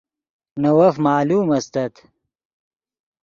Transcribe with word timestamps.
نے 0.61 0.69
وف 0.77 0.95
معلوم 1.05 1.47
استت 1.57 1.93